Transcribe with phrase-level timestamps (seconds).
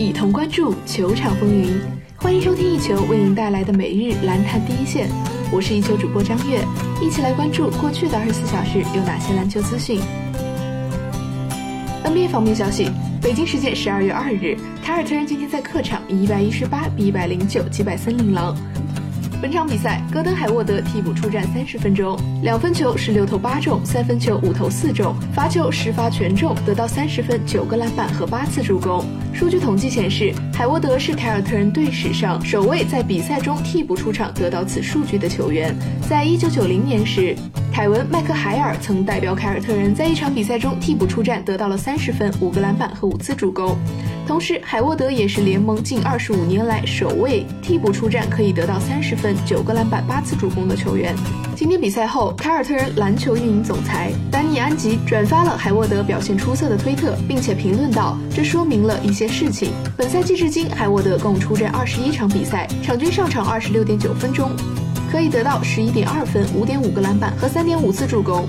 [0.00, 1.78] 一同关注球场风云。
[2.16, 5.10] 欢迎收听一球为您带来的每日篮坛第一线，
[5.52, 6.64] 我是一球主播张悦，
[7.02, 10.00] 一起来关注过去的二十四小时有哪些篮球资讯。
[12.02, 12.90] NBA 方面消息，
[13.20, 18.56] 北京时间十二月二日，凯尔特人今天在客场以一百一十八比一百零九击败森林狼。
[19.40, 29.02] 本场比赛，戈登·海沃德替补出战三十分钟，两分球十六投八中，三分球五投四中，罚球十罚全中，得到三十分、九个篮板和八次助攻。
[29.32, 35.74] 数据统计显示，海沃德是凯尔特人队史上首位在比赛中替补出场得到此数据的球员。
[36.06, 37.34] 在一九九零年时，
[37.72, 43.74] 凯文·麦克海尔曾代表凯尔特人在一场比赛中替补出战，得到了三十分、五个篮板和五次助攻。
[44.30, 51.16] 同时，海沃德也是联盟近二十五年来首位替补出战可以得到三十分、九个篮板、八次助攻的球员。
[51.56, 59.72] 今天比赛后，凯尔特人篮球运营总裁丹尼安吉转发了海沃德表现出色的推特，并且评论道：“这说明了一些事情。
[59.96, 64.52] 本赛季至今，海沃德共出战二十一场比赛，场均上场二十六点九分钟，
[65.10, 68.48] 可以得到十一点二分、五点五个篮板和三点五次助攻。”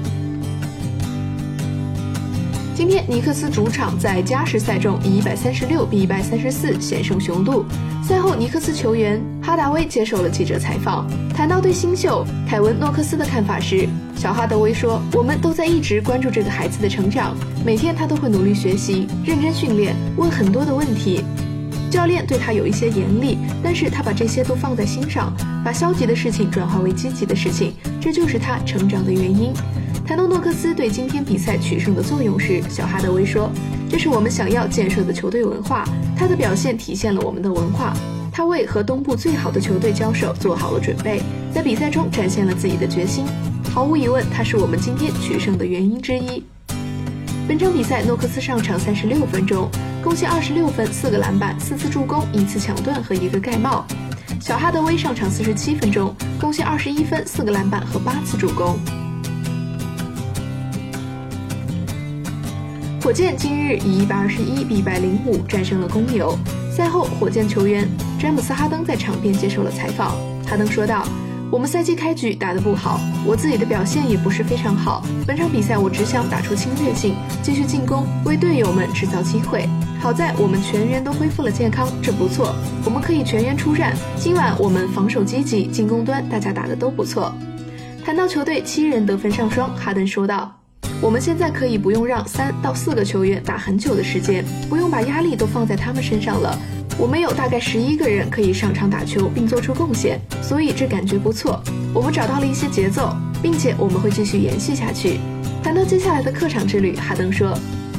[2.81, 7.63] 今天，尼克斯主场在加时赛中以一百三十六比一百三十四险胜雄鹿。
[8.03, 21.23] 赛后，尼克斯球员哈达威接受了记者采访，谈到对新秀凯文诺克斯的看法时，小哈德威说：“我们都在一直关注这个孩子的成长，每天他都会努力学习、认真训练，问很多的问题。
[21.91, 25.31] 教练对他有一些严厉，但是他把这些都放在心上，
[25.63, 29.53] 把消极的事情转化为积极的事情，这就是他成长的原因。”
[30.11, 33.49] 谈到诺克斯对今天比赛取胜的作用时，小哈德威说
[33.89, 35.85] ：“这是我们想要建设的球队文化。
[36.17, 37.93] 他的表现体现了我们的文化。
[38.29, 41.21] 他为和东部最好的球队交手做好了准备，
[41.55, 43.23] 在比赛中展现了自己的决心。
[43.73, 46.43] 毫无疑问，他是我们今天取胜的原因之一。”
[47.47, 49.69] 本场比赛，诺克斯上场三十六分钟，
[50.03, 53.85] 贡献二十六分、四个篮板、四次助攻、一次抢断和一个盖帽。
[54.41, 58.77] 小哈德威上场四十七分钟，贡献二十一分、四个篮板和八次助攻。
[63.03, 66.37] 火箭今日以一百二十一比一百零五战胜了公牛。
[66.71, 67.89] 赛后，火箭球员
[68.19, 70.15] 詹姆斯·哈登在场边接受了采访。
[70.45, 71.03] 哈登说道
[71.51, 75.03] ：“我们赛季开局打得不好，我自己的表现也不是非常好。
[75.25, 79.67] 本场比赛我只想打出侵略性，继续进攻，为队友们制造机会。
[79.99, 82.53] 好在我们全员都恢复了健康，这不错，
[82.85, 83.97] 我们可以全员出战。
[84.15, 87.33] 今晚我们防守积极，进攻端大家打得都不错。”
[88.05, 90.60] 谈到球队七人得分上双，哈登说道。
[91.01, 96.55] 我们现在可以不用让三到四个球员打很久的时间，不用把压力都放在他们身上了。
[96.95, 101.59] 我们有大概十一个人可以上场打球并做出贡献，所以这感觉不错。
[101.91, 105.19] 我们找到了一些节奏，并且我们会继续延续下去。
[105.63, 107.57] 谈到接下来的客场之旅，哈登说：“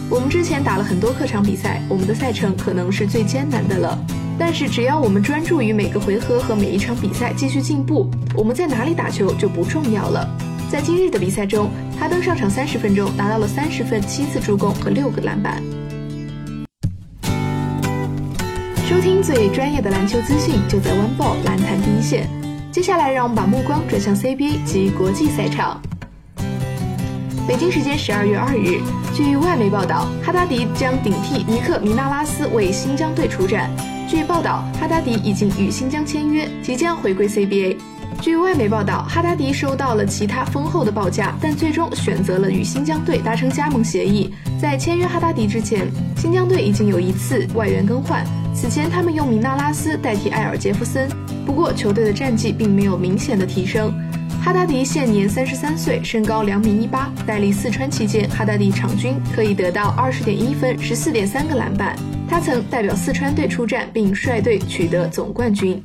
[0.08, 3.98] 我们之前打了很多客场比赛，我们的赛程可能是最艰难的了。
[4.38, 10.28] 但是只要我们专注于每个回合和每一场比赛继续进步，我们在哪里打球就不重要了。”
[10.72, 11.68] 在今日的比赛中，
[12.00, 15.62] 哈登上场三十分钟，拿到了三十分、七次助攻和六个篮板。
[18.88, 22.26] 收听最专业的篮球资讯，就在 One Ball 篮坛第一线。
[22.70, 25.78] 接下来，让我们把目光转向 CBA 及国际赛场。
[27.46, 28.80] 北京时间十二月二日，
[29.14, 33.68] 据外媒报道，哈达迪将顶替尼克米纳拉斯为新疆队出战。
[34.08, 37.76] 据报道，哈达迪已经与新疆签约，即将回归 CBA。
[38.22, 44.32] 据外媒报道，哈达迪收到了其他丰厚的报价，但最终选择了与新疆队达成加盟协议。
[44.60, 48.24] 在签约哈达迪之前，新疆队已经有一次外援更换，
[48.54, 51.08] 此前他们用米纳拉斯代替埃尔杰夫森，
[51.44, 53.92] 不过球队的战绩并没有明显的提升。
[54.40, 61.96] 哈达迪现年三十三岁，身高两米一八，代理四川期间，哈达迪场均可以得到二十点一分、十四点三个篮板。
[62.30, 65.82] 他曾代表四川队出战，并率队取得总冠军。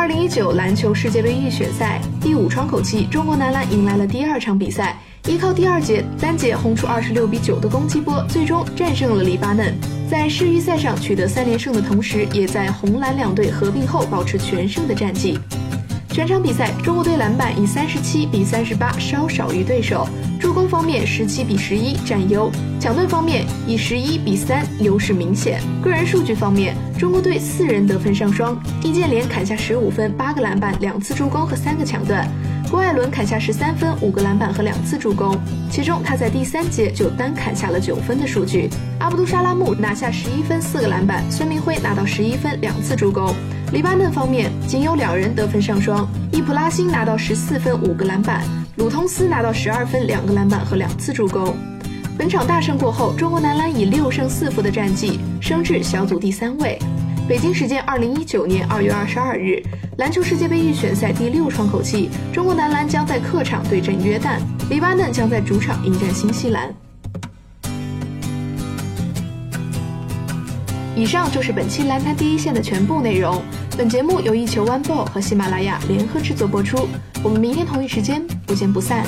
[0.00, 4.98] 二零一九篮球世界杯预选赛第五窗口期，中国男篮迎来了第二场比赛，
[5.28, 9.74] 依靠第二节单节轰出二十六比九的攻击波，最终战胜了黎巴嫩，
[10.10, 15.38] 在世预赛上取得三连胜的同时，也在红蓝两队合并后保持全胜的战绩。
[16.12, 20.08] 全场比赛，中国队篮板以三十七比三十八稍少于对手，
[20.40, 25.60] 助攻方面十七比十一占优，抢断方面以十一比三优势明显。
[25.80, 32.26] 个人数据方面，中国队四人得分上双，易建联砍下十五分、八个篮板、两次助攻和三个抢断；
[32.68, 35.38] 郭艾伦砍下十三分、五个篮板和两次助攻，
[35.70, 38.68] 其中他在第三节就单砍下了九分的数据。
[38.98, 43.32] 阿卜杜沙拉木拿下十一分、四个篮板，孙铭徽拿到十一分、两次助攻。
[43.72, 48.42] 黎巴嫩方面仅有两人得分上双，伊普拉辛拿到十四分五个篮板，
[48.76, 51.56] 鲁通斯拿到十二分两个篮板和两次助攻。
[52.18, 56.76] 本场大胜过后，中国男篮以六胜四负的战绩升至小组第三位。
[57.28, 59.62] 北京时间二零一九年二月二十二日，
[59.98, 66.74] 篮球世界杯预选赛第六窗口期，中国男篮将在客场对阵约旦，黎巴嫩将在主场迎战新西兰。
[70.96, 73.40] 以上就是本期篮坛第一线的全部内容。
[73.80, 76.86] 本节目由一球 One Ball 和喜马拉雅联合制作播出。
[77.24, 79.06] 我们明天同一时间不见不散。